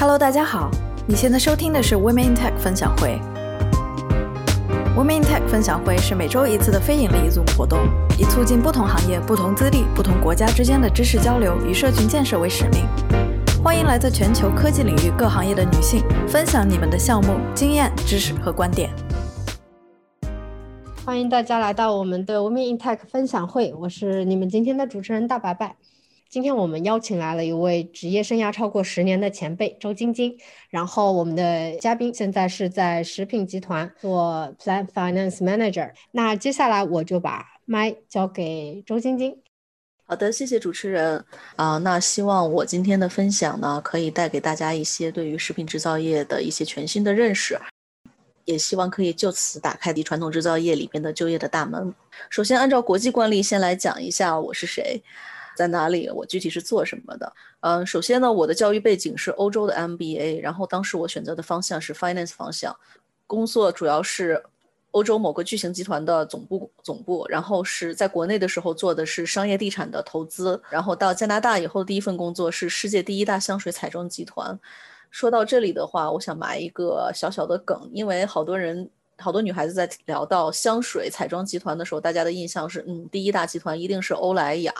[0.00, 0.70] Hello，大家好，
[1.08, 3.18] 你现在收听的是 Women in Tech 分享会。
[4.96, 7.80] Women in Tech 分享会是每周一次的非盈利 Zoom 活动，
[8.16, 12.86] 以促进不同行业、不同资历、不同国家之间的知识交流与社群建设为使命。
[13.60, 18.90] 欢迎来自全球科技领域各行业的女性，分享你们的项目经验、知识和观点。
[21.04, 25.74] 欢迎大家来到我们的 Women in Tech 分享会，我是你们今天的主持人大白白。
[26.30, 30.36] 今天我们邀请来了一位职业生涯超过十年的前辈周晶晶，
[30.68, 35.90] 然后我们的嘉宾现在是在食品集团做 Plan Finance Manager。
[36.10, 39.40] 那接下来我就把麦交给周晶晶。
[40.04, 41.24] 好的，谢谢主持人
[41.56, 41.78] 啊。
[41.78, 47.58] 那希望我今天的分享呢，可以带给大家一些对于食品制造业的一些全新的认识。
[48.44, 51.94] 也希望可以就此打开传统制造业里面的就业的大门。
[52.28, 55.02] 首先，按照国际惯例，先来讲一下我是谁，
[55.58, 57.32] 在哪里，我具体是做什么的。
[57.62, 62.76] 嗯，首先呢，我的教育背景是欧洲的 MBA，然后当时我选择的方向是 Finance 方向，
[63.26, 64.40] 工作主要是
[64.92, 74.56] 欧洲某个巨型集团的总部总部，然后是在国内的时候做的是商业地产的投资，然后到加拿大以后第一份工作是世界第一大香水彩妆集团。
[75.10, 78.88] 说到这里的话，我想埋一个小小的梗，因为好多人、
[79.18, 84.72] 好多女孩子在聊到香水彩妆集团的时候，大家的印象是，嗯，第一大集团一定是欧莱雅。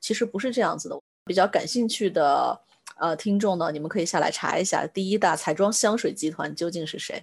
[0.00, 0.98] 其实不是这样子的。
[1.26, 2.60] 比较感兴趣的
[2.98, 7.22] 呃听众呢，你们可以下来查一下，第一大彩妆香水集团究竟是谁。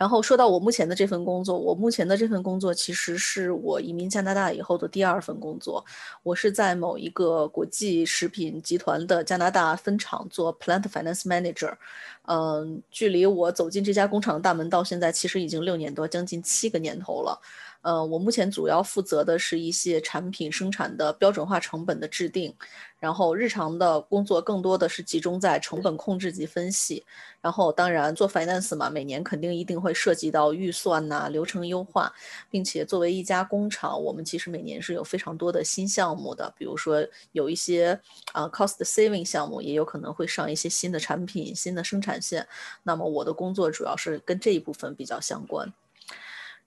[0.00, 5.84] 然后说到我目前的这份工作，我目前的这份工作其实是我移民加拿大以后的第二份工作。
[6.22, 11.74] 我是在某一个国际食品集团的加拿大分厂做 Plant Finance Manager。
[12.22, 17.38] 嗯，距离我走进这家工厂的大门到现在，其实已经六年多，将近七个年头了。
[17.82, 22.54] 呃，我目前主要负责的是一些产品生产的标准化成本的制定，
[22.98, 27.02] 然后日常的工作更多的是集中在成本控制及分析，
[27.40, 32.12] 然后当然做 finance 嘛，每年肯定一定会涉及到预算呐、流程优化，
[32.50, 37.98] 并且作为一家工厂，我们其实每年是有非常多的新项目的，比如说有一些
[38.32, 42.46] 啊 cost saving 项目，也有可能会上一些新的产品、新的生产线，
[42.82, 45.72] 那么我的工作主要是跟这一部分比较相关。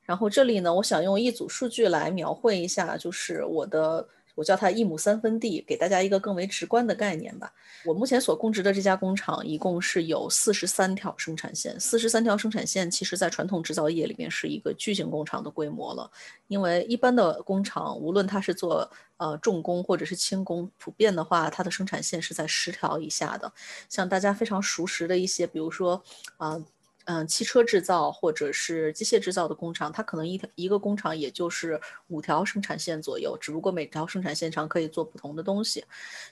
[0.05, 4.05] 然后这里呢，我想用一组数据来描绘一下，就是我的，
[4.35, 7.53] 我叫它一亩三分地，给大家一个更为直观的概念吧。
[7.85, 16.09] 我目前所供职的这家工厂一共是有四十三条生产线，四十三条生产线，其实在传统制造业里面是一个巨型工厂的规模了。
[16.47, 23.51] 因为一般的工厂，无论它是做呃重工或者是轻工，普遍的话，它的生产线是在十条以下的。
[23.87, 26.03] 像大家非常熟识的一些，比如说
[26.35, 26.61] 啊。
[27.05, 35.83] 嗯，汽车制造或者是机械制造的工厂，它可能一条一个工厂也就是五条生产线左右，只不过每条生产线上可以做不同的东西，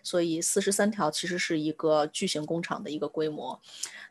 [0.01, 3.59] 所以四十三条其实是一个巨型工厂的一个规模。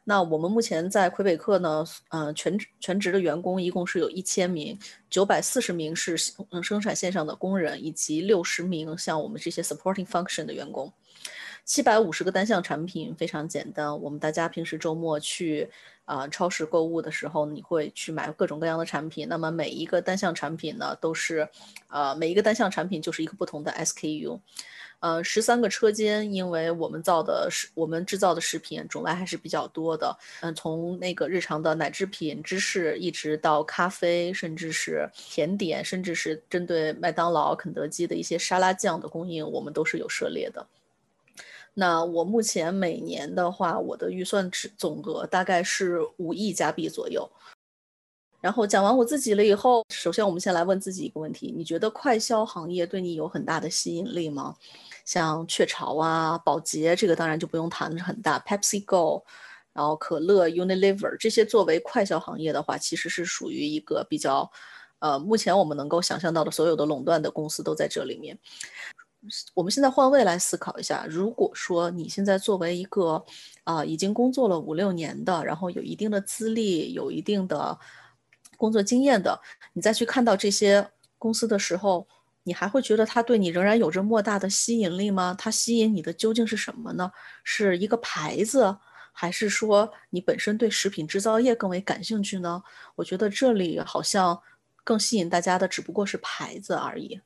[0.05, 4.79] 那我们目前在魁北克呢，嗯，全全职的员工一共是有一千名，
[5.09, 6.17] 九百四十名是
[6.51, 10.93] 嗯生产线上的工人，以及六十名像我们这些 supporting function 的员工。
[11.65, 15.71] 七百五十个单项产品非常简单，我们大家平时周末去
[16.05, 19.29] 啊超市购物的时候，你会去买各种各样的产品。
[19.29, 21.49] 那么每一个单项产品呢，都是，
[21.89, 24.41] 呃，每一个单项产品就是一个不同的 SKU。
[24.99, 30.15] 呃，十三个车间，因为我们造的是我们制造的食品种类还是比较多的。
[30.43, 40.67] 嗯，从那个日常的奶制品、芝士，一直到咖啡，甚至是甜点，甚至是针对麦当劳、肯德基的一些沙拉酱的供应，我们都是有涉猎的。
[41.75, 47.29] 那我目前每年的话，我的预算值总额大概是五亿加币左右。
[48.41, 54.57] 然后讲完我自己了以后，首先我们先来问自己一个问题：你觉得快消行业对你有很大的吸引力吗？
[55.05, 59.23] 像雀巢啊、宝洁，这个当然就不用谈很大；PepsiCo，
[59.75, 64.51] 然后可乐、Unilever 这些作为快消行业的话，其实是属于一个比较，
[65.01, 68.39] 呃，目前我们能够想象到的所有的垄断的公司都在这里面。
[69.55, 73.23] 我们现在换位来思考一下，如果说你现在作为一个
[73.65, 77.79] 啊已经工作了五六年的，然后有一定的资历、有一定的
[78.57, 79.39] 工作经验的，
[79.75, 82.09] 你再去看到这些公司的时候，
[82.45, 85.35] 你还会觉得它对你仍然有着莫大的吸引力吗？
[85.39, 87.13] 它吸引你的究竟是什么呢？
[87.45, 88.75] 是一个牌子，
[89.13, 92.63] 还是说你本身对食品制造业更为感兴趣呢？
[92.95, 94.41] 我觉得这里好像
[94.83, 97.21] 更吸引大家的只不过是牌子而已。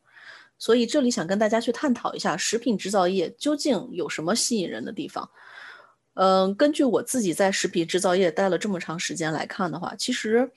[0.59, 5.29] 所以这里想跟大家去探讨一下，食品制造业究竟有什么吸引人的地方？
[6.15, 10.49] 嗯，根据我自己在食品制造业待了这么长时间来看的话，其实，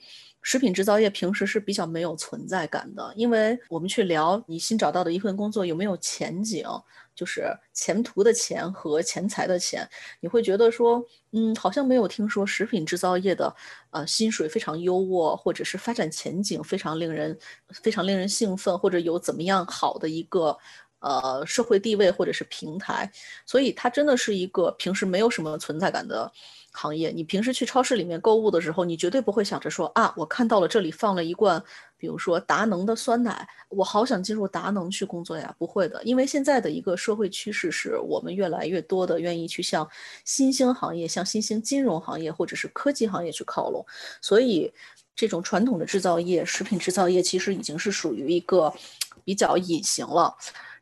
[0.42, 6.64] 食品制造业平时是比较没有存在感的，因为我们去聊你新找到的一份工作有没有前景，
[7.14, 9.88] 就是前途的钱和钱财的钱，
[10.20, 13.54] 你会觉得说，嗯，好像没有听说食品制造业的，
[13.90, 17.38] 呃，薪水非常优渥，或者是发展前景非常令人
[17.70, 20.56] 非常令人兴奋，或者有怎么样好的一个。
[21.00, 23.08] 呃，社会地位或者是平台，
[23.46, 26.28] 所以它真的是一个平时没有什么存在感的
[26.72, 27.10] 行业。
[27.10, 31.62] 你平时去超市里面购物的时候，你绝对不会想着说啊，我看到了这里放了一罐，
[31.96, 35.54] 比如说达能的酸奶，我好想进入达能去工作呀。
[35.58, 39.88] 不会的，因为现在的一个社会趋势是我们越来越多的愿意去向
[40.24, 43.84] 新兴行业、向新兴金融行业或者是科技行业去靠拢，
[44.20, 44.72] 所以
[45.16, 48.72] 这种传统的制造业、食品制造业其实已经是属于一个
[49.24, 50.32] 比较隐形了。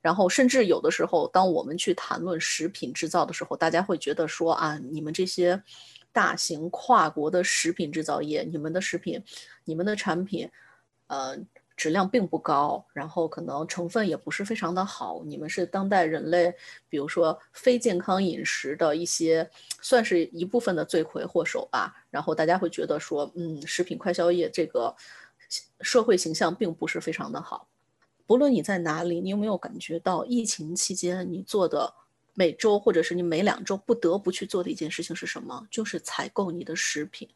[0.01, 5.61] 然后，甚至有的时候，当我们去谈论食品制造的时候，大家会觉得说啊，你们这些
[6.13, 9.23] 大型跨国的食品制造业，你们的食品、
[9.65, 10.49] 你们的产品，
[11.09, 11.37] 呃，
[11.77, 15.23] 质量并不高，然后可能成分也不是非常的好。
[15.27, 16.55] 你们是当代人类，
[16.89, 19.49] 比如说非健康饮食的一些，
[19.83, 21.95] 算是一部分的罪魁祸首吧。
[22.11, 24.95] 然后大家会觉得说，嗯，食品快消业这个
[25.81, 27.69] 社会形象并不是非常的好。
[28.27, 31.95] 不论你在哪里，你有没有感觉到疫情期间你做的
[32.35, 35.67] 每周或者是你每两周不得不去做的一件事情是什么？
[35.71, 37.29] 就是采购你的食品。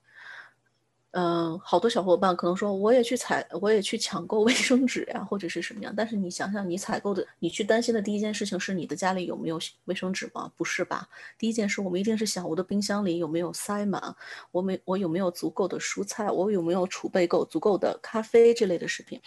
[1.12, 5.92] 嗯，好多小伙伴可能说，我也去采，我也去抢购卫生纸呀，或者是什么样。
[5.96, 10.52] 但是你想想，你采购的，你去担心的第一件事情是你的家里有没有卫生纸吗？
[10.56, 11.08] 不是吧？
[11.36, 14.14] 第一件事，我们一定是想我的冰箱里有没有塞满，
[14.52, 19.20] 我没我有没有足够的蔬菜，我有没有储备够足够的咖啡这类的食品。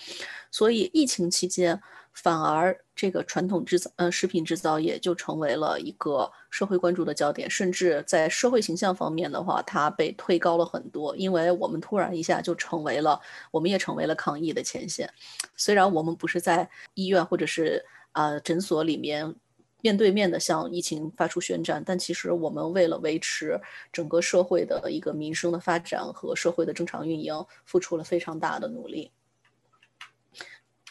[0.51, 1.81] 所以疫情期间。
[2.13, 11.17] 反而，这个传统制造，呃，食品制造业就成为了一个社会关注的焦点，甚至在社会形象方面的话，它被推高了很多。
[11.17, 13.19] 因为我们突然一下就成为了，
[13.49, 15.11] 我们也成为了抗疫的前线。
[15.57, 19.35] 虽然我们不是在医院或者是啊诊所里面
[19.81, 23.59] 面对面的向疫情发出宣战，但其实我们为了维持
[23.91, 27.33] 整个社会的一个民生的发展和社会的正常运营，
[27.65, 29.11] 付出了非常大的努力。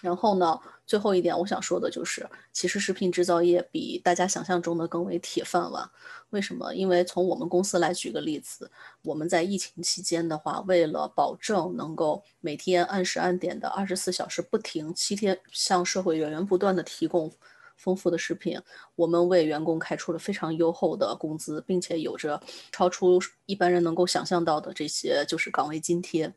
[0.02, 5.88] 然后呢，最后一点我想说的就是，其实食品制造业比大家想象中的更为铁饭碗。
[6.30, 6.74] 为什么？
[6.74, 8.70] 因为从我们公司来举个例子，
[9.04, 17.30] 我们在疫情期间的话，为了保证能够每天按时按点的二十四小时不停，七天向社会源源不断的提供
[17.76, 18.60] 丰富的食品，
[18.96, 26.32] 我们为员工开出了非常优厚的工资，并且有着超出一般人能够想象到的这些就是岗位津贴。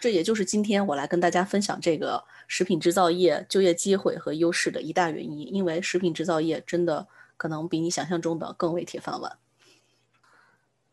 [0.00, 9.38] 这也就是今天我来跟大家分享这个食品制造业就业机会和优势的一大原因，因为食品制造业真的可能比你想象中的更为铁饭碗。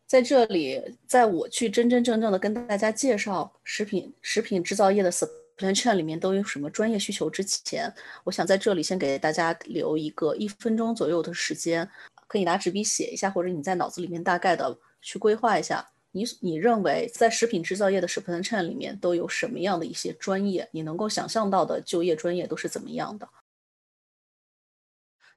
[0.06, 7.92] 在这里，在我去真真正正的跟大家介绍食品食品制造业的 supply chain 里面都有什么专业需求之前，
[8.22, 11.88] 我想在这里先给大家留一个一分钟左右的时间，
[12.28, 15.84] 可以拿纸笔写一下，或者你在脑子里面大概的去规划一下。
[16.12, 20.68] 你你认为在食品制造业的 supply chain 里面都有什么样的一些专业？
[20.72, 23.28] 你能够想象到的就业专业都是怎么样的？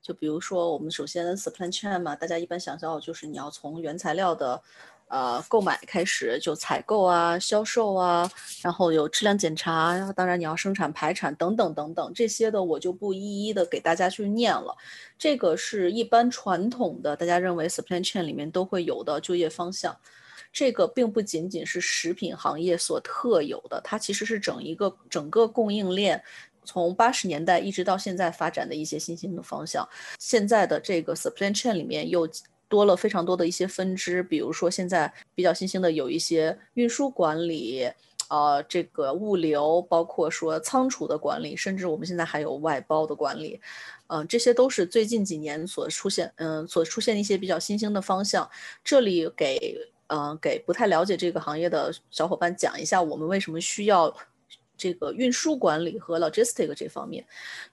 [0.01, 4.63] 就比如说，我们首先 supply chain 嘛，大家一般想象就是你要从原材料的
[5.10, 8.31] 呃购买开始，就采购啊、销售啊，
[8.62, 14.74] 然后有质量检查，当然你要生产排产等等等等这些的，我就不一一的给大家去念了。
[15.18, 19.96] 这个是一般传统的大家认为 supply chain 里面都会有的就业方向。
[20.51, 26.22] 这个并不仅仅是食品行业所特有的，它其实是整一个整个供应链，
[26.65, 29.88] 从八十年代一直到现在发展的一些新兴的方向。
[30.18, 32.27] 现在的这个 supply chain 里面又
[32.68, 37.88] 多了非常多的一些分支，比如说现在比较新兴的有一些运输管理，
[38.29, 43.62] 呃，这个物流，包括说仓储的管理，甚至我们现在还有外包的管理，
[44.08, 48.50] 嗯，这些都是最近几年所出现，嗯，所出现一些比较新兴的方向。
[48.84, 49.77] 这里给。
[50.10, 54.12] 嗯，给不太了解这个行业的小伙伴讲一下，我们为什么需要
[54.75, 57.24] 这个运输管理和 logistic 这方面。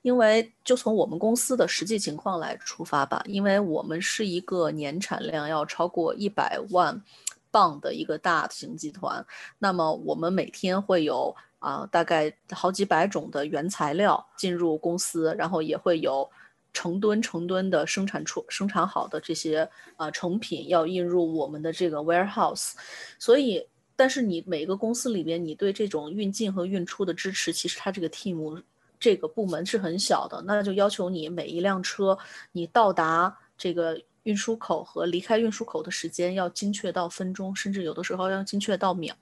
[0.03, 7.03] 因为就从我们公司的实际情况来出发吧，因为我们是一个年产量要超过一百万
[7.51, 9.25] 磅的一个大型集团，
[9.59, 16.31] 那么我们每天会有啊大概好几百种的原材料进入公司，然后也会有。
[16.77, 19.67] 成吨成吨的生产出生产好的这些
[19.97, 22.73] 啊成品要运入我们的这个 warehouse，
[23.19, 23.67] 所以，
[23.97, 28.63] 但是你每个公司里边，你对这种运进和运出的支持，其实它这个 team
[29.01, 32.19] 这个部门是很小的，那就要求你每一辆车，
[32.53, 39.17] 你到达这个运输口和离开运输口的时间要精确到分钟，甚至有的时候要精确到秒。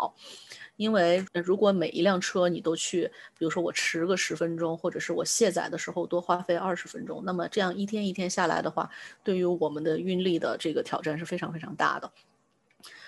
[0.76, 3.06] 因为如果每一辆车你都去，
[3.38, 8.90] 比如说我迟个十分钟，或者是我卸载的时候多花费二十分钟，那么这样一天一天下来的话，
[9.22, 12.10] 对于我们的运力的这个挑战是非常非常大的。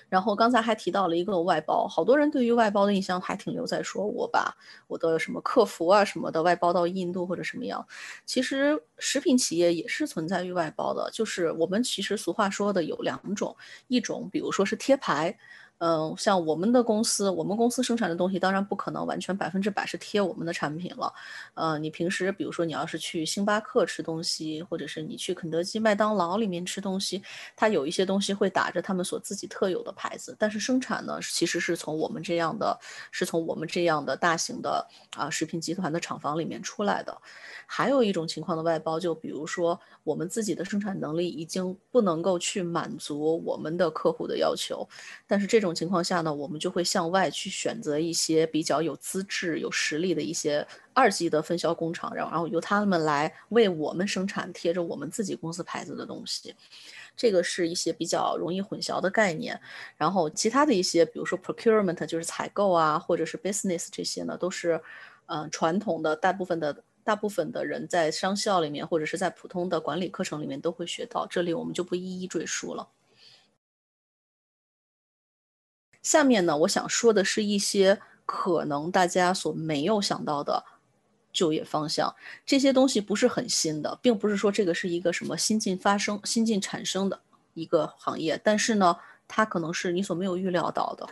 [0.08, 7.86] 然后刚才还提到了一个外包，好多人对于外包的印象还停留在说我把我的什么客服啊什么的外包到印度或者什么样。
[8.24, 13.56] 其实食品企业也是存在于外包的，就是我们其实俗话说的有两种，
[13.88, 15.36] 一种比如说是贴牌。
[15.78, 21.12] 嗯，像我们的公司，我们公司生产的东西，当然不可能完全百分之百是贴我们的产品了。
[21.52, 27.22] 呃，你平时比如说你要是去星巴克吃东西，或者是你去肯德基、麦当劳里面吃东西，
[27.54, 32.78] 它有一些东西会打着他们所自己特有的牌子，但是生产呢，其实是从我们这样的，
[33.10, 37.16] 是从我们这样的大型的啊食品集团的厂房里面出来的。
[37.68, 44.88] 还有一种情况的外包，就比如说我们自己的生产能力已经不能够去满足我们的客户的要求，
[45.26, 56.54] 但是这种种情况下呢，我们就会向外去选择一些比较有资质、有实力的一些二级的分销工厂，然后然后由他们来为我们生产贴着我们自己公司牌子的东西。
[57.16, 59.60] 这个是一些比较容易混淆的概念。
[59.96, 64.80] 然后其他的一些，比如说 procurement 就是采购啊，或者是 business 这些呢，都是
[65.26, 66.82] 嗯传统的大部分的。
[67.06, 72.88] 大部分的人在商校里面，或者是在普通的管理课程里面都会学到，这里我们就不一一赘述了。
[76.06, 80.64] 下面呢，我想说的是一些可能大家所没有想到的
[81.32, 82.14] 就业方向，
[82.46, 87.18] 这些东西不是很新的，并不是说这个是一个什么新近发生、新近产生的
[87.54, 88.96] 一个行业，但是呢，
[89.26, 91.04] 它可能是你所没有预料到的。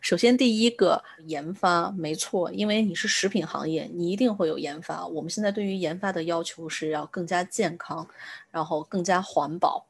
[0.00, 5.06] 首先，第一个研发没错，因为你是食品行业，你一定会有研发。
[5.06, 8.08] 我们现在对于研发的要求是要更加健康，
[8.50, 9.86] 然后更加环保。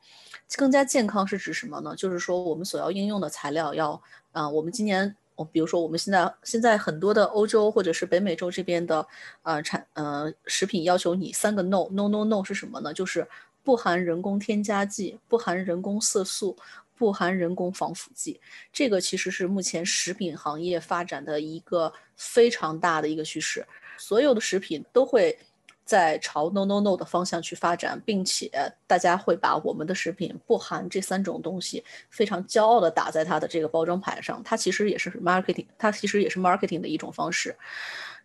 [0.57, 1.95] 更加健康是指什么呢？
[1.97, 4.01] 就是说我们所要应用的材料要，
[4.33, 9.07] 啊，我们今年，我比如说我们现在现在很多的欧洲或者是北美洲这边的，
[9.43, 12.95] 呃产呃食品要求你三个 no no no no 是什么呢？
[12.95, 13.27] 就是
[13.65, 16.57] 不含人工添加剂，不含人工色素。
[16.99, 18.41] 不含人工防腐剂，
[18.73, 23.63] 这个其实是目前食品行业发展的一个非常大的一个趋势。
[23.99, 25.39] 所有的食品都会
[25.87, 28.51] 在朝 no no no 的方向去发展，并且
[28.87, 34.43] 大家会把我们的食品不含这三种东西，非常骄傲的打在它的这个包装牌上。
[34.45, 37.57] 它其实也是 marketing，它其实也是 marketing 的一种方式。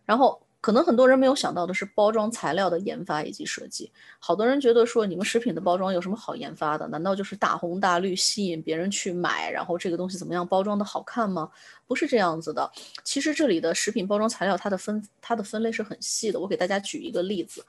[0.04, 0.38] 然后。
[0.62, 3.90] 可能很多人没有想到的是包装材料的研发以及设计。
[4.20, 6.86] 好多人觉得说，你们食品的包装有什么好研发的？
[6.86, 11.50] 难道就是大红大绿吸引别人去买，然后这个东西怎么样包装的好看吗？
[11.88, 12.70] 不是这样子的。
[13.02, 16.38] 其实这里的食品包装材料它的分它的分类是很细的。
[16.38, 17.66] 我给大家举一个例子。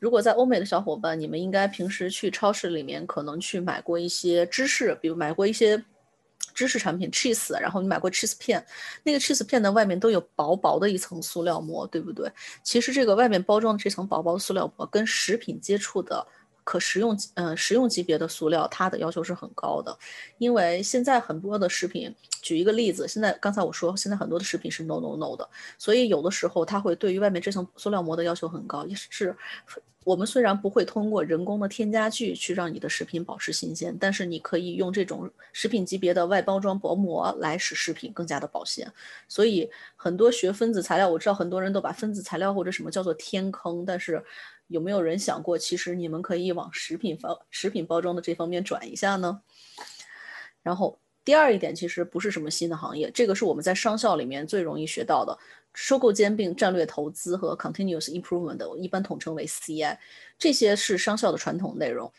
[0.00, 5.82] 如果在欧美的小伙伴，你们应该平时去超市里面可能去买过一些芝士，比如买过一些。
[6.54, 8.64] 知识产品 cheese，然后你买过 cheese 片，
[9.02, 12.30] 那个 cheese 片的外面都有薄薄的一层塑料膜，对不对？
[12.62, 16.26] 其实这个外面包装的这层薄薄的塑料膜跟食品接触的
[16.66, 19.96] 可食用，嗯，食用级别的塑料，它的要求是很高的。
[20.38, 29.36] 因为现在很多的食品，举一个例子，现在刚才我说，现在很多的食品是 no no no 的，所以有的时候它会对于外面这层塑料膜的要求很高，也是。
[30.04, 38.88] 我们虽然不会通过人工的添加剂去让你的食品保持新鲜，但是你可以用这种食品级别的外包装薄膜来使食品更加的保鲜。
[39.26, 44.24] 所以很多学分子材料，我知道很多人都把分子材料或者什么叫做天坑，但是
[44.68, 49.40] 有没有人想过，其实你们可以往食品方食品包装的这方面转一下呢？
[50.62, 55.38] 然后第二一点，其实不是什么新的行业，这个是我们在商校里面最容易学到的。
[55.72, 59.98] 收购兼并、战略投资和 continuous improvement，我一般统称为 CI，
[60.38, 62.10] 这些是商校的传统内容。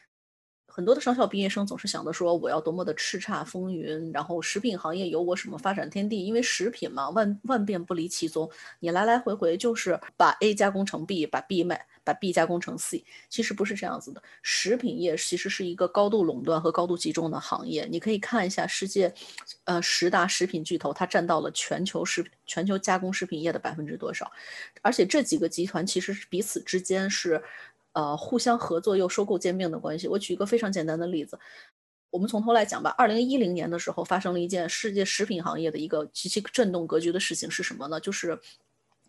[0.78, 6.24] 很多的商校毕业生总是想着说，我要多么的叱咤风云，然后食品行业有我什么发展天地？
[6.24, 8.48] 因为食品嘛，万万变不离其宗，
[8.80, 13.04] 你来来回回就是把 A 加工成 B，把 B 卖，把 B 加工成 C。
[13.28, 17.88] 其实不是这样子的，食品业其实是一个高度垄断和高度集中的行业。
[17.90, 19.12] 你可以看一下世界，
[19.64, 24.32] 呃，十大食品巨头，它占到了全球食全球加工食品业的百分之多少？
[24.84, 27.42] 而且这几个集团其实是彼此之间是。
[27.98, 30.08] 呃，互相合作又收购兼并的关系。
[30.08, 31.40] 我举一个非常简单的例子，
[32.12, 32.94] 我们从头来讲吧。
[32.96, 38.00] 二零一零年的时候，发生了一件世界食品行业的一个极其震动格局的事情，是什么呢？
[38.00, 38.40] 就是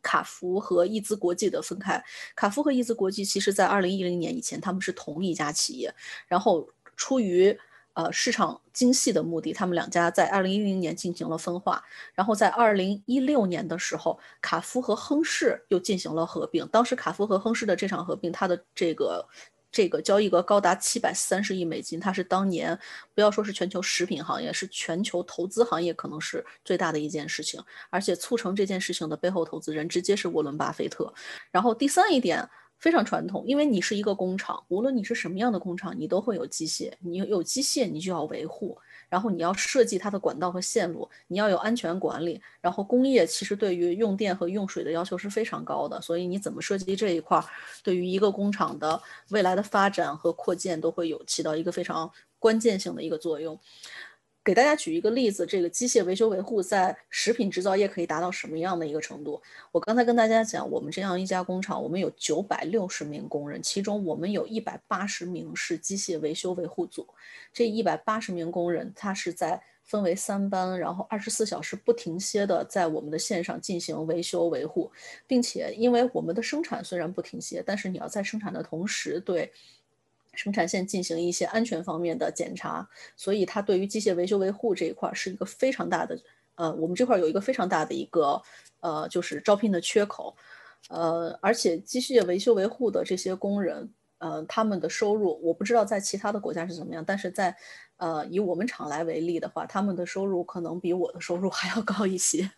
[0.01, 2.03] 卡福和易资国际的分开。
[2.35, 5.95] 卡福和易资国际其实在二零一零年以前，他们是同一家企业，
[6.27, 6.67] 然后
[6.97, 7.55] 出于
[7.99, 11.83] 呃，市场精细的目的，他们两家在二零一零年进行了分化，
[12.15, 16.65] 然后在二零一六年的时候，卡夫和亨氏又进行了合并。
[16.69, 19.29] 当时卡夫和亨氏的这场合并，它的这个
[19.73, 22.79] 这个交易额高达七百三十亿美金，它是当年
[23.17, 27.61] 不要说是全球食品行业，是全球投资行业可能是最大的一件事情。
[27.91, 31.13] 而且促成这件事情的背后投资人直接是沃伦巴菲特。
[31.51, 38.79] 然后第三一点非常传统，因为你是一个工厂，无论你是什么样的工厂，你都会有机械，你有机械你就要维护。
[39.09, 42.39] 然后你要设计它的管道和线路，你要有安全管理。
[42.61, 47.43] 然后工业其实对于用电和用水的要求是非常高的，所以你怎么设计这一块，
[47.83, 53.59] 对于一个工厂的未来的发展和扩建都会有起到一个非常关键性的一个作用。
[54.49, 59.39] 给大家举一个例子，这个机械维修维护在食品制造业可以达到什么样的一个程度？
[59.71, 67.07] 我刚才跟大家讲，我们这样一家工厂，我们有九百六十名工人，其中我们有一百八十名是机械维修维护组。
[67.53, 74.91] 这一百八十名工人，他是在分为三班，然后二十四小时不停歇的在我们的线上进行维修维护，
[75.27, 79.53] 并且因为我们的生产虽然不停歇，但是你要在生产的同时对。
[80.35, 86.17] 生产线进行一些安全方面的检查，所以它对于机械维修维护这一块是一个非常大的，
[86.55, 88.41] 呃，我们这块有一个非常大的一个，
[88.81, 90.37] 呃，就是招聘的缺口，
[90.91, 97.57] 呃，而且机械维修维护的这些工人，呃，他们的收入我不知道在其他的国家是怎么样，但是在，
[97.97, 102.51] 呃，以我们厂来为例的话，他们的收入可能比我的收入还要高一些。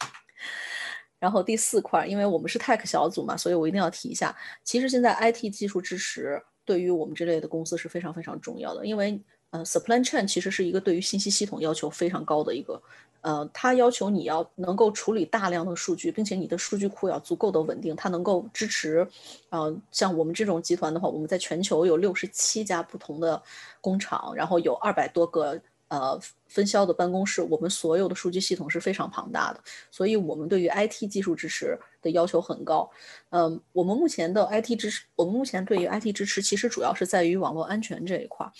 [1.18, 6.42] 然后第四块，因为我们是 Tech 小组嘛，所以我一定要提一下，其实现在 IT 技术支持。
[6.66, 9.18] 对于我们这类的公司是非常非常重要的，因为
[9.50, 12.82] 呃，supply chain 其实是一个对于信息系统要求非常高的一个，
[13.20, 19.08] 呃，它要求你要能够处理大量的数据，并且你的数据库要足够的稳定，它能够支持，
[19.50, 23.40] 呃，像我们这种集团的话，我们在全球有六十七家不同的
[23.80, 25.58] 工厂，然后有二百多个。
[25.88, 32.90] 呃，分销的办公室，我们所有的数据系统是非常庞大的，所以我们对于 IT 技术支持的要求很高。
[33.30, 38.52] 嗯，我们目前的 IT 支持，我们目前对于 IT 支持其实主要是在于网络安全这一块儿。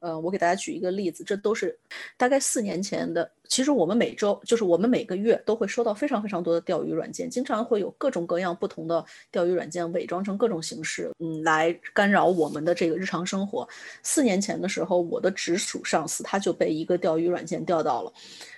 [0.00, 1.76] 呃，我给大家举一个例子，这都是
[2.16, 3.28] 大概四年前的。
[3.48, 13.66] 其实我们每周，就是我们每个月都会收到非常非常多的钓鱼软件，经常会有各种各样不同的钓鱼软件伪装成各种形式，嗯，来干扰我们的这个日常生活。
[14.02, 18.12] 四年前的时候，我的直属上司他就被一个钓鱼软件钓到了，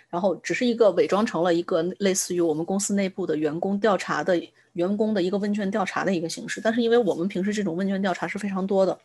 [0.09, 4.41] 然后只是一个伪装成了一个类似于我们公司内部的员工调查的
[4.75, 8.99] 员工的一个问卷调查的一个形式，但是因为我们平时这种问卷调查是非常多的。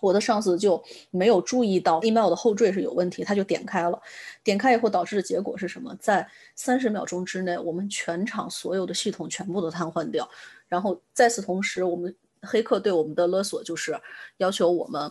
[0.00, 4.00] 我的上司就没有注意到 email 的后缀是有问题，他就点开了，
[4.42, 5.96] 点开以后导致的结果是什么？
[6.00, 10.28] 在三十秒钟之内，我们全场所有的系统全部都瘫痪掉。
[10.68, 13.98] 然后在此同时，我们黑客对我们的勒索就是
[14.38, 15.10] 要求我们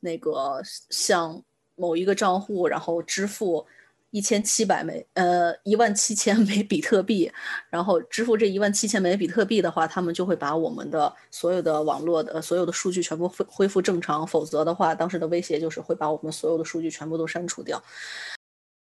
[0.00, 0.60] 那个
[0.90, 1.42] 向
[1.74, 3.66] 某一个账户，然后支付。
[4.16, 7.30] 一千七百枚，呃，一万七千枚比特币，
[7.68, 17.82] 然后支付这一万七千枚比特币的话，他们就会把我们的所有的网络的所有的数据全部恢恢复正常，否则的话，当时的威胁就是会把我们所有的数据全部都删除掉。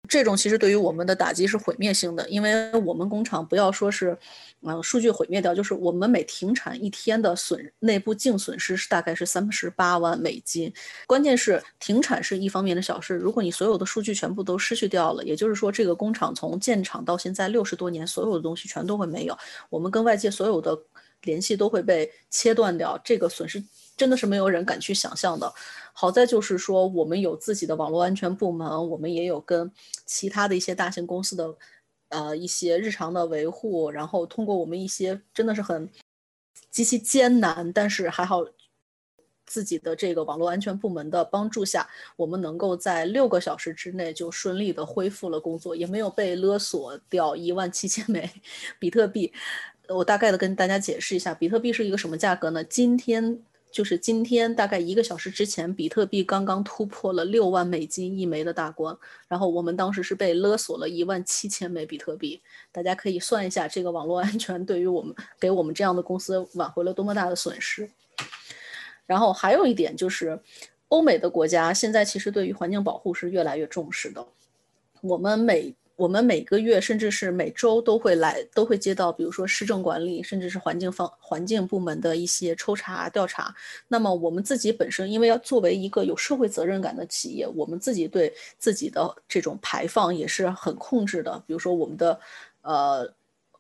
[0.10, 4.16] 这种其实对于我们的打击是毁灭性的，因为我们工厂不要说是，
[4.62, 10.72] 嗯，数据毁灭掉，就是我们每停产一天的损内部净损失是大概是三十八万美金。
[11.08, 19.38] 关键是停产是一方面的小事，如果你所有的数据全部都失去掉了，也就是说这个工厂从建厂到现在六十多年，所有的东西全都会没有，
[19.70, 20.78] 我们跟外界所有的
[21.24, 23.64] 联系都会被切断掉，这个损失
[23.96, 25.52] 真的是没有人敢去想象的。
[25.96, 29.72] 好在就是说，我们有自己的网络安全部门，我们也有跟
[30.06, 31.56] 其他的一些大型公司的，
[32.10, 33.92] 呃，一些日常的维护。
[33.92, 35.88] 然后通过我们一些真的是很
[36.72, 38.44] 极其艰难，但是还好
[39.46, 48.28] 自己的这个网络安全部门的帮助下，我们能够在六个小时之内就顺利的恢复了工作，也没有被勒索掉一万七千枚
[48.80, 49.32] 比特币。
[49.90, 52.64] 我大概的跟大家解释一下，比特币是一个什么价格呢？
[52.64, 53.44] 今天。
[53.74, 58.96] 就是今天大概一个小时之前，比特币刚刚突破了六万美金一枚的大关，
[59.28, 62.40] 然后我们当时是被勒索了一万七千枚比特币。
[62.72, 67.90] 大家可以算一下，这个网络安全对于我们给我们这样的公司挽回了多么大的损失。
[69.08, 70.40] 然后还有一点就是，
[70.90, 74.24] 欧美的国家现在其实对于环境保护是越来越重视的。
[75.02, 83.54] 我们每我们每个月，甚至是每周都会来，都会接到，比如说市政管理，甚至是环境方环境部门的一些抽查调查。
[83.88, 91.42] 那么我们自己本身，因为要作为一个有社会责任感的企业，我们自己对自己的这种排放也是很控制的。
[91.46, 92.20] 比如说我们的，
[92.62, 93.14] 呃，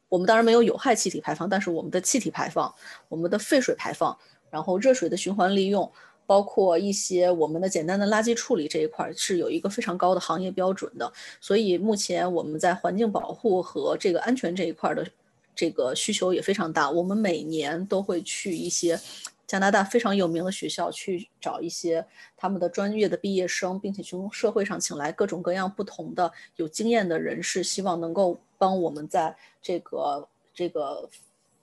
[0.10, 2.74] 我们当然没有有害气体排放，但是我们的气体排放、
[3.10, 4.18] 我们的废水排放，
[4.50, 5.92] 然后热水的循环利用。
[6.26, 15.08] 包括一些我们的简单的垃圾处理这一块是有一个非常高的行业标准的，所以目前我们在环境保护和这个安全这一块的
[15.56, 16.90] 这个需求也非常大。
[16.90, 19.00] 我们每年都会去一些。
[19.46, 22.04] 加拿大非常有名的学校去找一些
[22.36, 31.08] 他们的专业的毕业生，并且从社会上请来各种各样不同的有经验的人士，希望能够帮我们在这个这个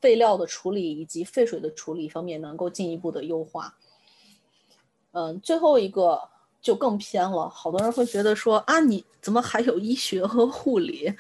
[0.00, 3.74] 废料的处理以及废水的处理方面能够进一步的优化。
[5.12, 6.20] 嗯，最后一个
[6.60, 11.14] 就更偏了，好多人会觉得说啊，你怎么还有医学和护理？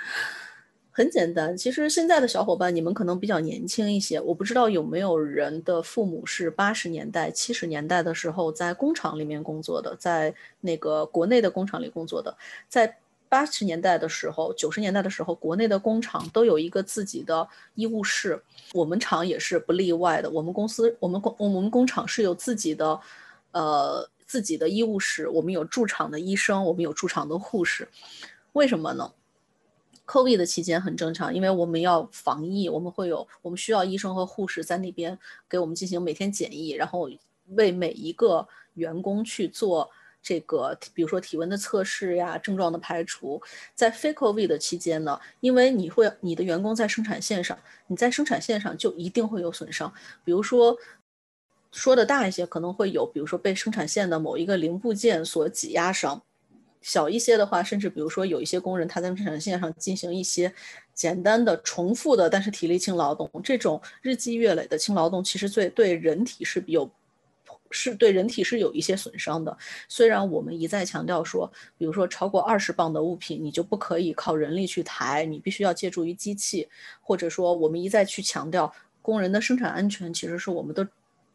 [0.92, 4.20] 很简单，其实现在的小伙伴，你们可能比较年轻一些。
[4.20, 12.36] 我不知道有没有人的父母是八十年代、七十年代的时候在工厂里面工作的，在那个国内的工厂里工作的。
[12.68, 12.98] 在
[13.28, 18.42] 八十年代的时候、九十年代的时候，国内的工厂都有一个自己的医务室，
[18.74, 20.28] 我们厂也是不例外的。
[20.28, 23.00] 我们公司、我们工、我们工厂是有自己的，
[23.52, 27.88] 呃，自己的医务室，我们有驻场的医生，我们有驻场的护士。
[28.52, 29.12] 为什么呢
[30.06, 37.08] ？COVID 的期间很正常，因为我们要防疫，我们会有我们需要医生和护士在那边给我们进行每天检疫，然后
[37.50, 39.88] 为每一个员工去做
[40.22, 43.40] 这个，比如说体温的测试呀、症状的排除。
[43.74, 49.92] 在非 COVID 的期间呢，因为你会你的员工在生产线上，你在生产线上就一定会有损伤，
[50.24, 50.76] 比如说
[51.72, 56.22] 说的大一些，可能会有，比如说被生产线的某一个零部件所挤压伤。
[56.82, 60.50] 小一些的话，甚至比如说有一些工人他在生产线上进行一些
[60.94, 66.90] 简单的重复的，但是体力轻劳动，这种日积月累的轻劳动，其实对对人体是有
[67.70, 69.54] 是对人体是有一些损伤的。
[69.88, 76.66] 虽然我们一再强调说，比如说超过二十磅的物品，你就不可以靠人力去抬，你必须要借助于机器，
[77.02, 80.88] 或者说我们一再去强调工人的生产安全，其实是我们的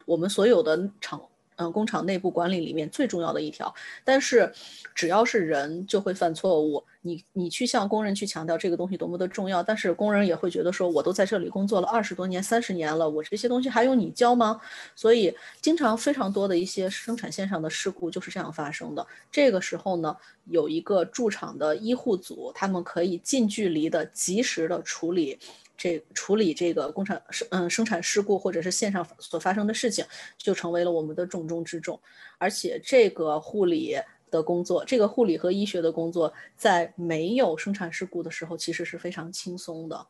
[0.06, 1.20] 我们所有的厂。
[1.58, 4.52] 嗯，工厂内部管理里面最重要的一条，但是
[4.94, 6.84] 只要是人就会犯错误。
[7.00, 14.60] 你你去向工人去强调这个东西多么的重要，但是工人也会觉得说，我都在这里工作了二十多年、三十年了，我这些东西还用你教吗？
[14.94, 19.06] 所以经常非常多的一些生产线上的事故就是这样发生的。
[19.32, 20.14] 这个时候呢，
[20.50, 25.38] 有一个驻场的医护组，他们可以近距离的、及时的处理。
[25.76, 30.04] 这处理这个工厂生嗯生产事故或者是线上所发生的事情，
[30.38, 32.00] 就成为了我们的重中之重。
[32.38, 33.96] 而且这个护理
[34.30, 40.06] 的工作，这个护理和医学的工作，在没有生产事故的时候，其实是非常轻松的。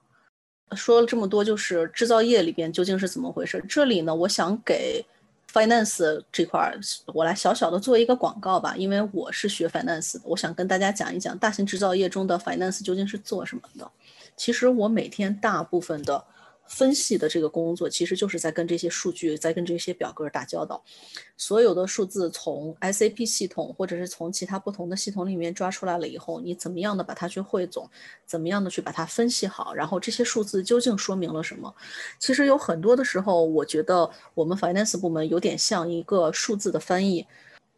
[0.74, 3.64] 说了这么多，就是制造业里边究竟是怎么回事？
[3.68, 5.04] 这里呢，我想给
[5.52, 6.74] finance 这块，
[7.14, 13.88] 我来小小的做一个广告吧，因为我是学 finance 的，我想跟大家讲一讲大型制造业中的 finance 究竟是做什么的。
[14.36, 16.24] 其实我每天大部分的
[16.66, 20.82] 分析的这个工作，其实就是在跟这些数据，在跟这些表格打交道。
[21.36, 27.88] 所有的数字从 SAP 系统或者是从其他不同的系统里面抓出来了以后，你怎么样的把它去汇总，
[28.26, 31.72] 怎么样的去把它分析好，然后这些数字究竟说明了什么？
[32.18, 37.24] 其实有很多的时候，我觉得我们 Finance 部门有点像一个数字的翻译。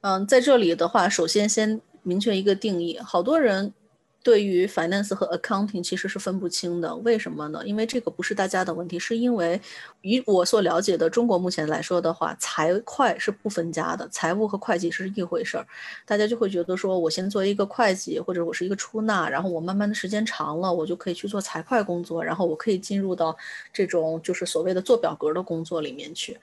[0.00, 3.74] 嗯，在这里的话，首先先明确一个定义，好多人。
[4.22, 7.62] 对于 finance 和 accounting 其实是分不清的，为什么呢？
[7.64, 9.58] 因为这个不是大家的问题，是因为
[10.02, 15.66] 以我所了解的中国目前来说的话，财会是不分家的，财务和会计是一回事儿。
[16.04, 23.34] 大家就会觉得说，我先做一个会计，或者我是一个出纳，然后我慢慢的时间长了，我就可以去做财会工作，然后我可以进入到
[23.72, 26.36] 这种就是所谓的做表格的工作里面去。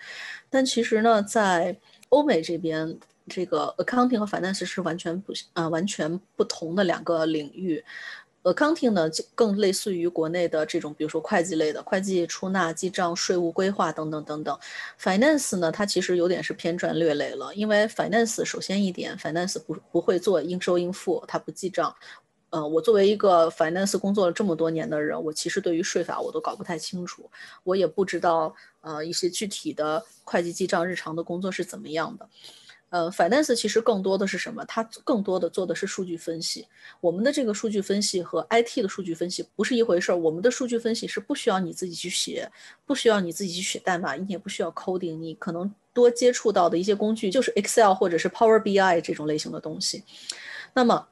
[0.50, 1.78] 但其实呢，在
[2.10, 2.98] 欧美这边。
[3.28, 7.84] 这个 accounting 和 finance 是完全不啊完全不同的两个领域。
[8.44, 14.56] accounting 呢，更类似于国内的这种，比如说会计类的，会计、出纳、记账、税务规划等等等等。
[15.02, 21.96] finance 呢，它其实有点是偏专略类了，因为 finance 首先一点，finance 不不会做应收应付，它不记账。
[22.52, 27.28] 呃，我作为一个 finance 工作了这么多年的人，我其实对于税法我都搞不太清楚，
[27.64, 32.30] 我也不知道呃一些具体的会计记账日常的工作是怎么样的。
[32.90, 34.64] 呃，finance 其实更多的是什么？
[34.66, 36.66] 它更多的做的是数据分析。
[37.02, 40.16] 我们的这个数据分析和 IT 的数据分析不是一回事儿。
[40.16, 42.50] 我们的数据分析是不需要你自己去写，
[42.86, 45.18] 不需要你自己去写代码，你也不需要 coding。
[45.18, 50.04] 你可能多接触到的一些工具就是 Excel 或者是 Power BI 这种类型的东西。
[50.74, 51.08] 那么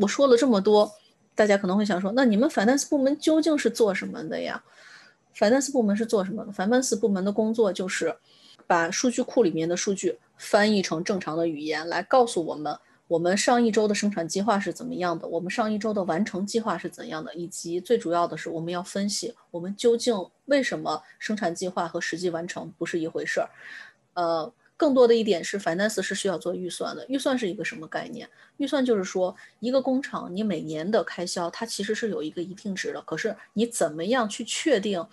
[0.00, 0.90] 我说了这么多，
[1.34, 4.62] 大家可能会想说，那你们 finance 部门究竟是做什么的呀
[5.36, 8.16] ？finance 部门是做什么的？finance 部门的工作就是
[8.66, 10.18] 把数据库里面的数据。
[10.36, 20.14] 翻译成正常的语言来告诉我们，我们上一周的生产计划是怎么样的，我们上一周的完成计划是怎样的，以及最主要的是，我们要分析我们究竟
[20.46, 23.48] 为什么生产计划和实际完成不是一回事儿。
[24.14, 27.06] 呃，更多的一点是，finance 是需要做预算的。
[27.08, 28.28] 预算是一个什么概念？
[28.58, 35.06] 预算就是说，一个工厂你每年的开销，它其实是有一个一定值的，可是你怎么样去确定？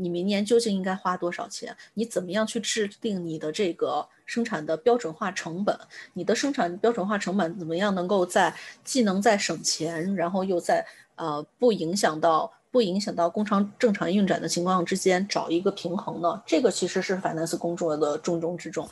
[0.00, 1.76] 你明年究竟应该花多少钱？
[1.94, 5.78] 你怎么样去制定你的这个生产的标准化成本？
[6.14, 10.84] 你的生产标准化成本怎么样能够在既能在省钱，然后又在
[11.16, 12.52] 呃不影响到。
[12.72, 16.40] 不影响到工厂正常运转的情况之间找一个平衡呢？
[16.46, 18.88] 这个其实是 finance 工作的重中之重。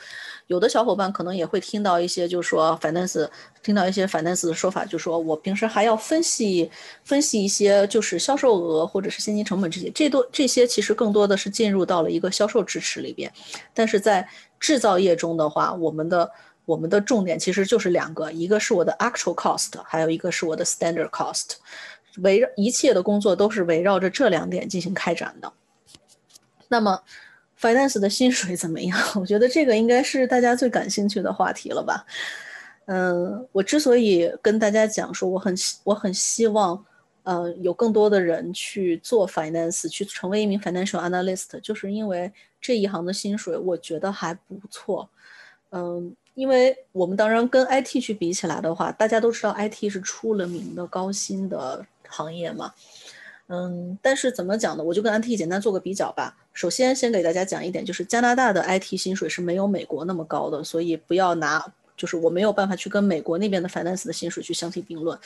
[0.49, 3.29] 有的小伙伴可能也会听到一些，就是说 finance
[3.63, 6.69] 听到一些 finance 的说法，就是说我平时还要分析
[7.05, 13.33] 分析一些，就是销售额或者是现金成本这些，这都这些其实更多的是进入到了一个销售支持里边。
[13.73, 16.29] 但是在制造业中的话，我们的
[16.65, 21.53] 我们的重点其实就是两个，一个是我的 actual cost，还有一个是我的 standard cost。
[22.23, 25.53] 围绕一切的工作都是围绕着这两点进行开展的。
[26.69, 27.01] 那么
[27.61, 28.99] ，finance 的薪水怎么样？
[29.21, 32.05] 我觉得这个应该是大家最感兴趣的话题了吧。
[32.87, 35.55] 嗯，我之所以跟大家讲说我很
[35.85, 36.85] 我很希望，
[37.23, 45.09] 呃，有更多的人去做 finance，去成为一名 financial analyst，就是因为这一行的薪水我觉得还不错。
[45.71, 46.15] 嗯。
[46.35, 52.73] 因为我们当然跟 IT 去比起来的话，大家都知道 IT 是出了名的高薪的行业嘛，
[53.49, 54.83] 嗯，但是怎么讲呢？
[54.83, 56.37] 我就跟 IT 简单做个比较吧。
[56.53, 61.65] 首先，先给大家讲一点，就是加拿大的 IT 薪水是没有美国那么高的，所以不要拿，
[61.97, 65.17] 就是我没有办法去跟美国那边的 finance 的薪水去相提并论。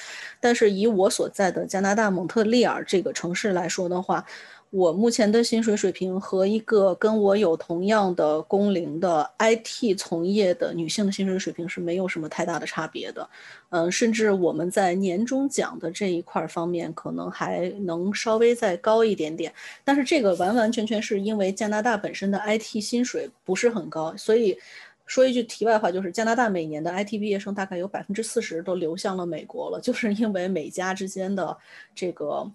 [0.40, 4.24] 但是以我所在的加拿大蒙特利尔这个城市来说的话，
[4.72, 13.28] 我目前的薪水水平和一个跟我有同样的工龄的 IT 从业的女性的薪水水平是没有什么太大的差别的，
[13.68, 19.52] 嗯，甚至我们在年终奖的这一块方面可能还能稍微再高一点点，
[19.84, 24.56] 但是这个完完全全是因为加拿大本身的 IT 薪水不是很高，所以
[25.04, 31.54] 说一句题外话，就是加拿大每年的 IT 毕业生大概有百分之四十都流向了美国了，就是因为美加之间的
[31.94, 32.50] 这个。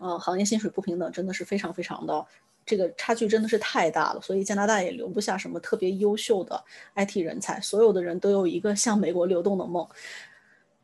[0.00, 2.26] 呃，行业薪水不平等真的是非常非常的，
[2.66, 6.62] 这个差距真的是太大了，所以加拿大也留不下什么特别优秀的
[6.96, 9.86] IT 人才，所有的人都有一个向美国流动的梦。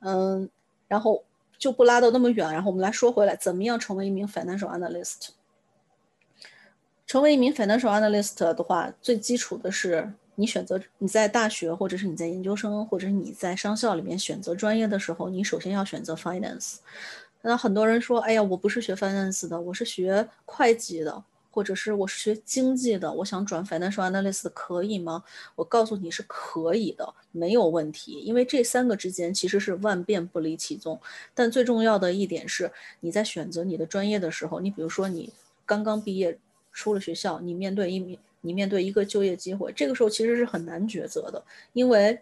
[0.01, 0.49] 嗯，
[0.89, 1.23] 然后
[1.59, 5.31] 就不拉到那么远，然后我们来说回来，怎么样成为一名 financial analyst？
[7.07, 16.77] 成为一名 financial analyst 的话，最基础的是你选择你在大学或者是你在研究生或者是你在商校里面选择专业的时候，你首先要选择 finance。
[17.43, 25.25] 那很多人说，哎呀，我不是学 finance 的，我是学会计的，或者是我是学经济的，我想转 financial analyst 可以吗？
[25.57, 31.01] 我告诉你是可以的，没有问题，因为这三个之间其实是万变不离其宗。
[31.35, 35.33] 但最重要的一点是，你在选择你的专业的时候，你比如说你
[35.65, 36.39] 刚刚毕业
[36.75, 42.21] 出了学校，你面对一你面对一个就业机会，这个时候其实是很难抉择的，因为。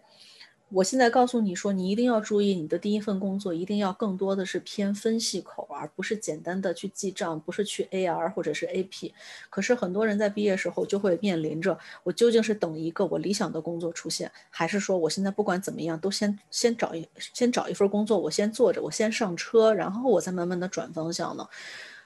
[0.71, 9.11] 我现在告诉你说，你一定要注意，你的第一份工作一定要更多的是偏分析口，而不是简单的去记账，不是去 AR 或者是 AP。
[9.49, 21.47] 可是很多人在毕业时候就会面临着，我究竟是等一个我理想的工作出现，还是说我现在不管怎么样都先先找一先找一份工作，我先做着，我先上车，然后我再慢慢的转方向呢？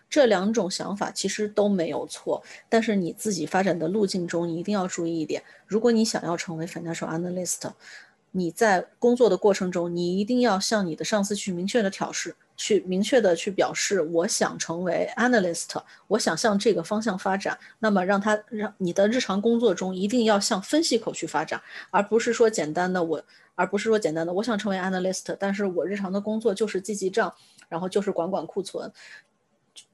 [0.10, 7.70] 这两种想法其实都没有错，但是你自己发展的路径中，一定要注意一点，如果你想要成为 financial analyst。
[8.36, 15.70] 你在工作的过程中，你一定要向你的上司去明确的挑示，去明确的去表示，我想成为 analyst，
[16.08, 17.56] 我想向这个方向发展。
[17.78, 27.32] 那么让他让你的日常工作中一定要向分析口去发展，而不是说简单的我，而不是说简单的我想成为 analyst，但是我日常的工作就是记记账，
[27.70, 28.92] 然后就是管管库存，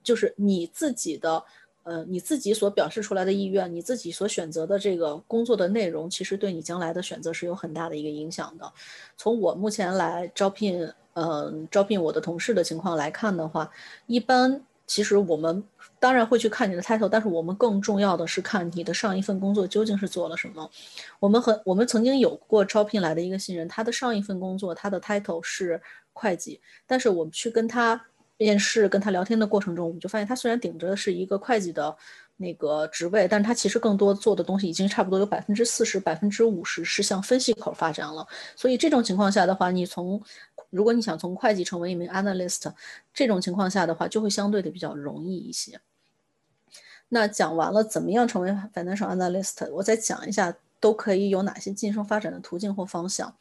[0.02, 1.43] 就是你自己的。
[1.89, 8.71] 呃，你自己所表示出来的意愿，你自己所选择的这个工作的内容，其实对你将来的选择是有很大的一个影响的。
[9.17, 13.67] 从我目前来招聘，嗯，招聘我的同事的情况来看的话，
[14.06, 15.63] 一般其实我们
[15.99, 20.69] 当然会去看你的 title，但是我们更重要的是看你的上一份工作究竟是做了什么。
[21.19, 25.82] 我们很，我们曾经有过招聘来的一个新人，他的上一份工作他的 title 是
[26.13, 28.06] 会计，但是我们去跟他。
[28.39, 31.93] 面试跟他聊天的过程中，我们就发现他虽然顶着的是一个会计的
[32.38, 38.25] 那个职位，但是他其实更多做的东西已经差不多有百分之四十、百分之五十是向分析口发展了。
[38.56, 40.23] 所以这种情况下的话，你从
[40.69, 42.71] 如果你想从会计成为一名 analyst，
[43.13, 45.82] 这种情况下的话就会相对的比较容易一些。
[47.10, 53.36] 那讲完了怎么样成为 financial analyst，我再讲一下都可以有哪些晋升发展的途径或方向。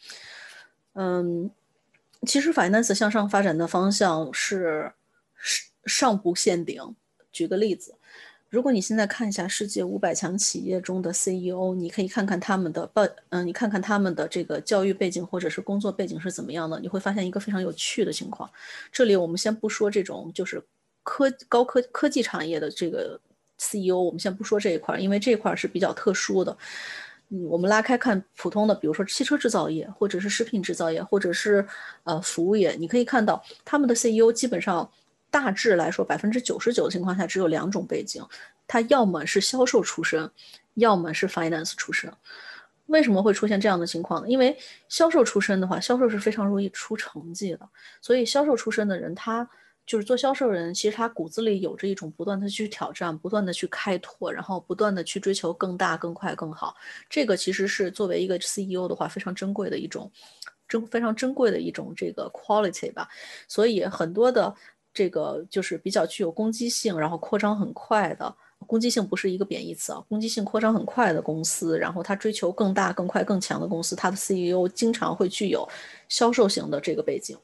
[0.95, 1.49] 嗯。
[2.26, 4.92] 其实，finance 向上发展的方向是
[5.40, 6.83] 上上不限顶。
[7.31, 7.94] 举个例子，
[8.50, 18.50] 如果你现在看一下世界五百强企业中的 CEO，你可以看看他们的报，嗯，你看看他们的这个教育背景或者是工作背景是怎么样的，你会发现一个非常有趣的情况。
[18.90, 20.61] 这里我们先不说这种就是
[21.02, 23.20] 科高科科技产业的这个
[23.59, 26.57] CEO，我们先不说这一块，因为这一块是比较特殊的。
[27.31, 31.67] 嗯，我们拉开看普通的，比如说汽车制造业，或者是食品制造业，或者是
[32.05, 34.91] 呃服务业，你可以看到他们的 CEO 基本上
[35.31, 38.25] 大致来说，百分之九十九的情况下只有两种背景，
[38.67, 40.31] 他要么是销售出身，
[40.75, 42.11] 要么是 finance 出身。
[42.87, 44.29] 为什么会出现这样的情况呢？
[44.29, 44.57] 因为
[44.88, 47.69] 销售出身的话，销售是非常容易出成绩的，
[48.01, 49.49] 所以销售出身的人他。
[49.88, 56.74] 就是做销售人，其实他骨子里有着一种不断的去挑战、不断的去开拓，然后不断的去追求更大、更快、更好。
[57.09, 60.12] 这个其实是作为一个 CEO 的话非常珍贵的一种，
[60.68, 63.09] 珍非常珍贵的一种这个 quality 吧。
[63.48, 64.55] 所以很多的
[64.92, 75.66] 这个就是比较具有攻击性，然后扩张很快的攻击性不是一个贬义词啊，攻击性扩张很快的公司，然后他追求更大、更快、更强的公司，他的 CEO 经常会具有
[76.11, 77.35] 销售型的这个背景。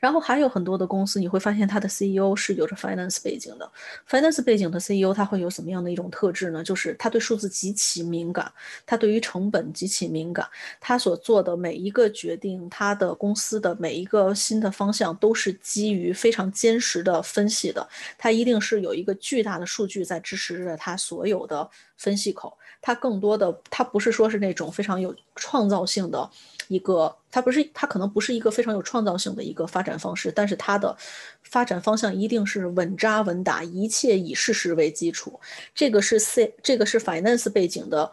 [0.00, 3.70] 然后还有很多的公司，你会发现它的 CEO 是有着 finance 背景的。
[4.08, 6.64] finance 背景的 CEO 他会有什么样的一种特质呢？
[6.64, 8.50] 就是他对数字极其敏感，
[8.86, 10.48] 他对于成本极其敏感，
[10.80, 17.86] 他所做的每一个决定，他的公司的每一个新的方向都是基于非常坚实的分析的。
[18.16, 22.56] 他一定是有一个巨大的数据在支持着他所有的分析口。
[22.80, 26.30] 他更多的，他不是说是那种非常有创造性的。
[26.70, 30.96] 一个，它不是，它可能不是一个非常有创造性的一个发展方式，但是它的
[31.42, 35.38] 发展方向一定是稳扎稳打，一切以事实为基础。
[35.74, 38.12] 这个是 C，这个是 finance 背景的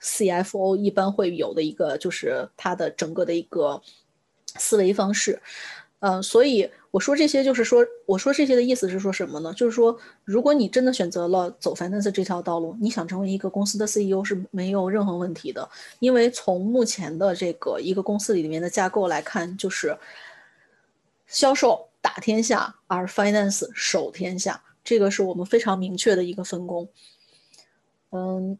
[0.00, 3.82] CFO 一般会有的一个，就是它的整个的一个
[4.54, 5.42] 思维方式。
[6.00, 9.52] 嗯，所以我说这些就是说，我说这些的意思是说什么呢？
[9.54, 19.98] 就是说，如果你真的选择了走 finance 这条道路，你想成为一个公司的 CEO 是没有任何问题的，因为从目前的这个一个公司里面的架构来看，就是
[21.26, 26.88] 销售打天下，而 finance 守天下，这个是我们非常明确的一个分工。
[28.10, 28.56] 嗯。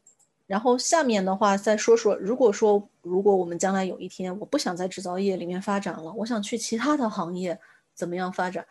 [0.48, 7.58] 然后下面的话再说说，如果说如果我们将来有一天我不想在制造业里面发展了，我想去其他的行业
[7.94, 8.66] 怎么样发展？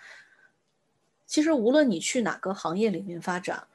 [1.26, 3.68] 其实无论你去哪个行业里面发展，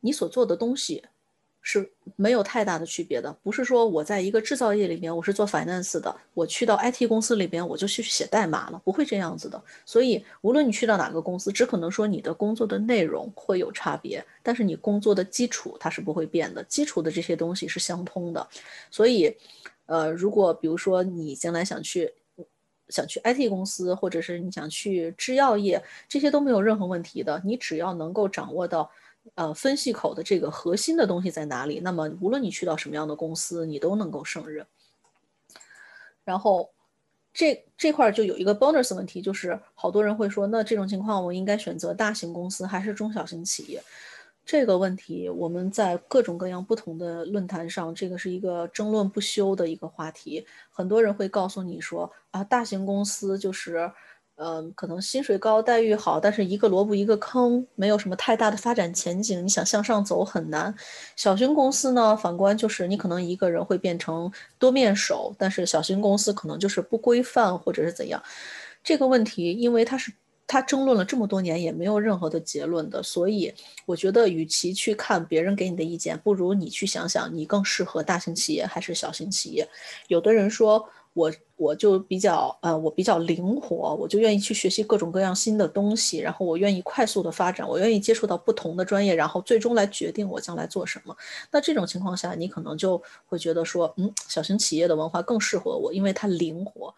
[0.00, 1.06] 你所做的东西。
[1.70, 9.62] 是没有太大的区别的，不是说我在一个制造业里边，我是做 finance 的，我去到 IT 公司里边，我就去写代码了，不会这样子的。
[9.84, 18.48] 所以，无论你去到哪个公司，只可能说你的工作的内容会有差别，但是你工作的基础它是不会变的，基础的这些东西是相通的。
[18.90, 19.36] 所以，
[19.84, 22.10] 呃，如果比如说你将来想去
[22.88, 28.90] 想去 IT 公司，或者是你想去制药业，这些都没有任何问题的，你只要能够掌握到。
[29.34, 31.80] 呃，分析口的这个核心的东西在哪里？
[31.80, 34.66] 那么无论你去到什么样的公司，你都能够胜任。
[36.24, 36.70] 然后
[37.32, 43.82] 这这块就有一个 bonus 问题，就是好多人会说，那这种情况我应该选择大型公司还是中小型企业？
[44.44, 50.46] 这个问题我们在各种各样不同的论坛上，这个是一个争论不休的一个话题。
[50.70, 53.90] 很多人会告诉你说，啊，大型公司就是。
[54.40, 59.44] 嗯，可能薪水高，待遇好，但是一个萝卜一个坑，没有什么太大的发展前景。
[59.44, 60.72] 你想向上走很难。
[61.16, 68.22] 小型公司呢，反观就是你可能一个人会变成多面手，但是小型公司可能就是不规范或者是怎样。
[68.84, 70.12] 这个问题，因为它是
[70.46, 73.02] 它争论了这么多年，也没有任何的结论的。
[73.02, 73.52] 所以
[73.86, 79.68] 我觉得，与其去看别人给你的意见，不如你去想想，你更适合大型企业还是小型企业。
[80.06, 80.88] 有的人说。
[81.14, 91.16] 我我就比较呃，我比较灵活，我就愿意去学习各种各样新的东西，然后我愿意快速的发展，我愿意接触到不同的专业，然后最终来决定我将来做什么。
[91.50, 96.94] 那这种情况下，你可能就会觉得说，嗯，小型企业的文化更适合我，因为它灵活。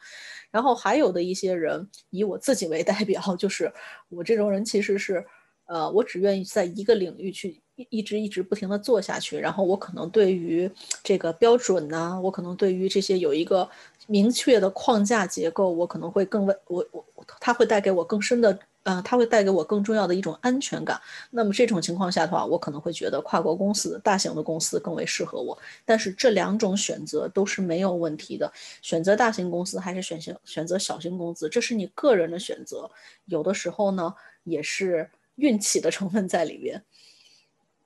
[0.51, 3.73] 然后还有的一些人，以我自己为代表，就是
[4.09, 5.25] 我这种人其实是，
[5.67, 7.63] 呃，我只愿意在一个领域去。
[7.91, 10.71] 一直一直不停的做下去，然后我可能对于
[11.03, 13.69] 这个标准呢，我可能对于这些有一个
[14.07, 17.05] 明确的框架结构，我可能会更为我我
[17.39, 21.01] 它会带给我更深的，嗯，它会带给我更重要的一种安全感。
[21.31, 25.57] 那么这种情况下的话，我可能会觉得跨国公司、大型的公司更为适合我。
[25.85, 28.51] 但是这两种选择都是没有问题的，
[28.83, 32.91] 选择大型公司还是选择选择小型公司，这是你个人的选择。
[33.27, 34.13] 有的时候呢，
[34.45, 36.83] 也是运气的成分在里边。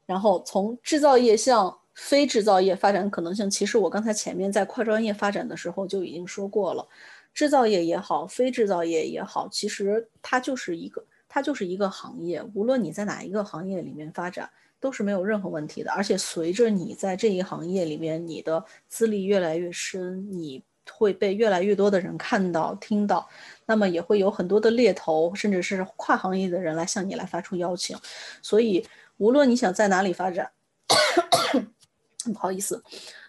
[0.06, 6.86] 然后从制造业向非制造业发展可能性，其实我刚才前面在跨专业发展的时候就已经说过了，
[7.32, 14.50] 制造业也好，非制造业也好，其实它就是一个它就是一个行业，无论你在哪一个行业里面发展，
[14.80, 15.92] 都是没有任何问题的。
[15.92, 23.28] 而且随着你在这一行业里面，你的资历越来越深，你会被越来越多的人看到、听到，
[23.66, 27.96] 那么也会有很多的猎头，甚至是跨行业的人来向你来发出邀请，
[28.42, 28.84] 所以。
[29.18, 30.50] 无论你想在哪里发展，
[32.32, 32.82] 不好意思，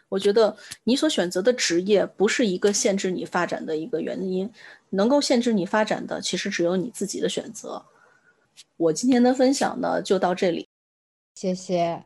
[0.09, 4.51] 我觉得你所选择的职业不是一个限制你发展的一个原因，
[4.89, 7.85] 能够限制你发展的其实只有你自己的选择。
[8.77, 10.67] 我今天的分享呢就到这里，
[11.35, 12.03] 谢谢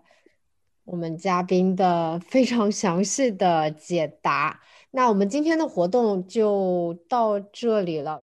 [0.85, 4.59] 我们嘉宾的非常详细的解答。
[4.91, 8.19] 那我们今天的活动就到这里了，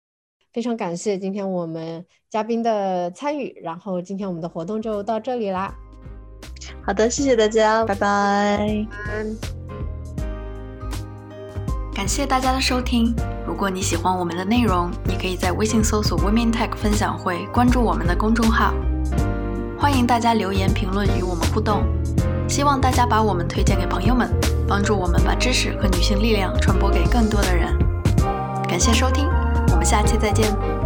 [0.55, 5.75] 非常感谢今天我们嘉宾的参与，然后今天我们的活动就到这里啦。
[6.87, 8.87] 好的，谢谢大家，拜拜。
[11.93, 13.13] 感谢大家的收听。
[13.45, 18.73] 如果你喜欢我们的内容，你可以在微信搜索 Women Tech 分享会，关注我们的公众号。
[19.77, 21.83] 欢迎大家留言评论与我们互动。
[22.49, 24.31] 希望大家把我们推荐给朋友们，
[24.69, 27.77] 帮助我们把知识和女性力量传播给更多的人。
[28.69, 29.44] 感谢收听，我
[29.85, 30.84] 下期再见。